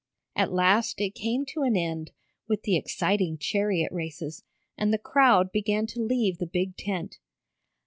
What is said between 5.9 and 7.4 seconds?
leave the big tent.